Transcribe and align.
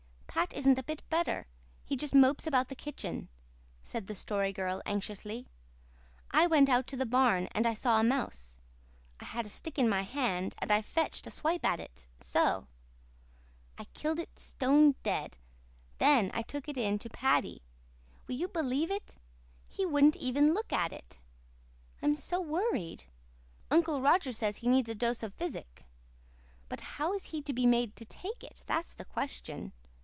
"Pat 0.33 0.53
isn't 0.53 0.79
a 0.79 0.83
bit 0.83 1.03
better. 1.09 1.45
He 1.83 1.97
just 1.97 2.15
mopes 2.15 2.47
about 2.47 2.69
the 2.69 2.75
kitchen," 2.75 3.27
said 3.83 4.07
the 4.07 4.15
Story 4.15 4.53
Girl 4.53 4.81
anxiously. 4.85 5.49
"I 6.31 6.47
went 6.47 6.69
out 6.69 6.87
to 6.87 6.95
the 6.95 7.05
barn 7.05 7.47
and 7.51 7.67
I 7.67 7.73
saw 7.73 7.99
a 7.99 8.03
mouse. 8.03 8.57
I 9.19 9.25
had 9.25 9.45
a 9.45 9.49
stick 9.49 9.77
in 9.77 9.89
my 9.89 10.03
hand 10.03 10.55
and 10.59 10.71
I 10.71 10.81
fetched 10.83 11.27
a 11.27 11.31
swipe 11.31 11.65
at 11.65 11.81
it 11.81 12.07
so. 12.21 12.67
I 13.77 13.83
killed 13.93 14.19
it 14.19 14.39
stone 14.39 14.95
dead. 15.03 15.37
Then 15.97 16.31
I 16.33 16.43
took 16.43 16.69
it 16.69 16.77
in 16.77 16.97
to 16.99 17.09
Paddy. 17.09 17.61
Will 18.25 18.35
you 18.35 18.47
believe 18.47 18.89
it? 18.89 19.15
He 19.67 19.85
wouldn't 19.85 20.15
even 20.15 20.53
look 20.53 20.71
at 20.71 20.93
it. 20.93 21.19
I'm 22.01 22.15
so 22.15 22.39
worried. 22.39 23.03
Uncle 23.69 23.99
Roger 23.99 24.31
says 24.31 24.57
he 24.57 24.69
needs 24.69 24.89
a 24.89 24.95
dose 24.95 25.23
of 25.23 25.33
physic. 25.33 25.83
But 26.69 26.79
how 26.81 27.13
is 27.13 27.25
he 27.27 27.41
to 27.41 27.51
be 27.51 27.65
made 27.65 27.97
take 27.97 28.45
it, 28.45 28.63
that's 28.65 28.93
the 28.93 29.05
question. 29.05 29.73